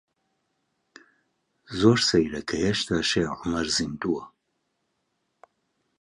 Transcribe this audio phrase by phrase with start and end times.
[1.79, 4.23] زۆر سەیرە کە هێشتا شێخ عومەر زیندووە.